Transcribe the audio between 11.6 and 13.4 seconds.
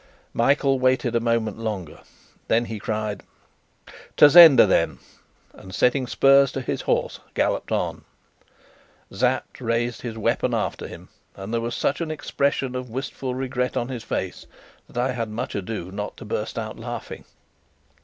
was such an expression of wistful